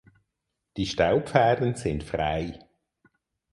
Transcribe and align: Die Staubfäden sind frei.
Die 0.77 0.87
Staubfäden 0.87 1.75
sind 1.75 2.03
frei. 2.03 2.57